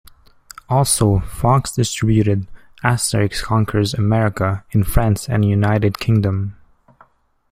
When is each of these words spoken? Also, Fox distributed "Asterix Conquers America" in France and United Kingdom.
Also, 0.67 1.19
Fox 1.19 1.73
distributed 1.73 2.47
"Asterix 2.83 3.43
Conquers 3.43 3.93
America" 3.93 4.63
in 4.71 4.83
France 4.83 5.29
and 5.29 5.45
United 5.45 5.99
Kingdom. 5.99 6.55